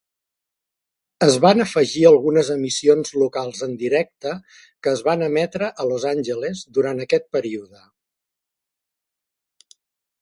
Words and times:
Es 1.25 1.35
van 1.43 1.59
afegir 1.65 2.01
algunes 2.11 2.49
emissions 2.55 3.13
locals 3.23 3.61
en 3.69 3.75
directe 3.83 4.33
que 4.87 4.95
es 4.97 5.05
van 5.11 5.27
emetre 5.29 5.71
a 5.85 5.89
Los 5.93 6.09
Angeles 6.15 6.65
durant 6.79 7.05
aquest 7.07 7.29
període. 7.39 7.87